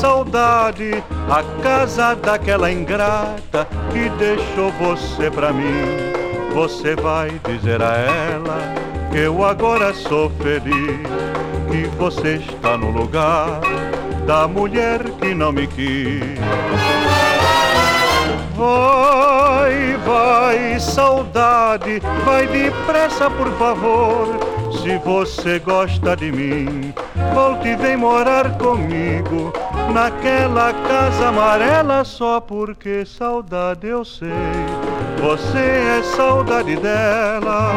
[0.00, 0.92] saudade,
[1.28, 5.84] a casa daquela ingrata que deixou você pra mim.
[6.54, 8.74] Você vai dizer a ela
[9.12, 11.06] que eu agora sou feliz,
[11.70, 13.60] que você está no lugar
[14.26, 16.22] da mulher que não me quis.
[18.56, 24.28] Vai, vai, saudade, vai depressa, por favor.
[24.82, 26.94] Se você gosta de mim,
[27.34, 29.52] volte e vem morar comigo
[29.92, 34.28] naquela casa amarela só porque saudade eu sei.
[35.20, 37.74] Você é saudade dela.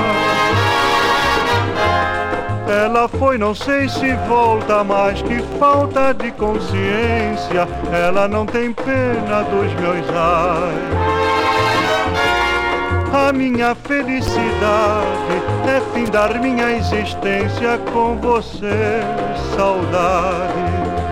[2.68, 7.68] Ela foi, não sei se volta mais, que falta de consciência.
[7.92, 11.14] Ela não tem pena dos meus ai.
[13.14, 14.42] A minha felicidade
[15.68, 19.02] é findar minha existência com você,
[19.56, 21.03] saudade.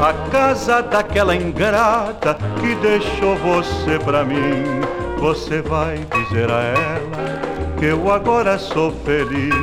[0.00, 4.64] A casa daquela ingrata que deixou você pra mim.
[5.18, 9.54] Você vai dizer a ela que eu agora sou feliz,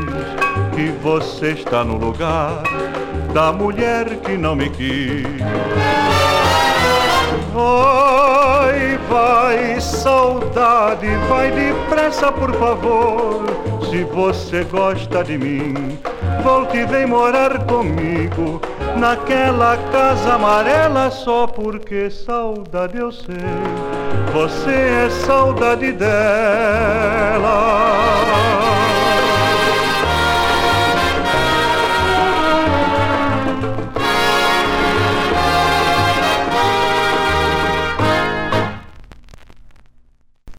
[0.75, 2.61] que você está no lugar
[3.33, 5.23] da mulher que não me quis.
[7.53, 13.45] Vai, vai, saudade, vai depressa, por favor.
[13.89, 15.97] Se você gosta de mim,
[16.43, 18.61] volte e vem morar comigo
[18.97, 23.35] naquela casa amarela só porque saudade eu sei.
[24.33, 26.86] Você é saudade dela.